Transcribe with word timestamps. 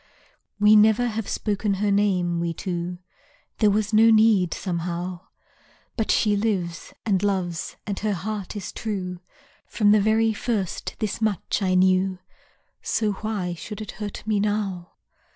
We 0.59 0.75
never 0.75 1.05
have 1.05 1.29
spoken 1.29 1.75
her 1.75 1.91
name, 1.91 2.39
we 2.39 2.55
two; 2.55 2.97
There 3.59 3.69
was 3.69 3.93
no 3.93 4.09
need 4.09 4.51
somehow, 4.51 5.27
But 5.95 6.09
she 6.09 6.35
lives, 6.35 6.91
and 7.05 7.21
loves, 7.21 7.75
and 7.85 7.99
her 7.99 8.13
heart 8.13 8.55
is 8.55 8.71
true; 8.71 9.19
From 9.67 9.91
the 9.91 10.01
very 10.01 10.33
first 10.33 10.95
this 10.97 11.21
much 11.21 11.61
I 11.61 11.75
knew, 11.75 12.17
So 12.81 13.11
why 13.11 13.53
should 13.53 13.79
it 13.79 13.91
hurt 14.01 14.25
me 14.25 14.39
now. 14.39 14.93